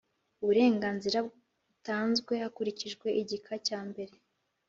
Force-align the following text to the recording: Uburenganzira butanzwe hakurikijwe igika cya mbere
Uburenganzira 0.43 1.17
butanzwe 1.27 2.33
hakurikijwe 2.43 3.07
igika 3.21 3.53
cya 3.67 3.79
mbere 3.89 4.13